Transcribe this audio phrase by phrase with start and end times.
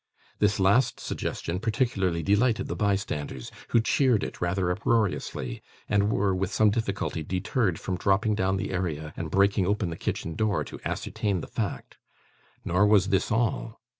[0.39, 6.51] This last suggestion particularly delighted the bystanders, who cheered it rather uproariously, and were, with
[6.51, 10.79] some difficulty, deterred from dropping down the area and breaking open the kitchen door to
[10.83, 11.99] ascertain the fact.
[12.65, 13.79] Nor was this all.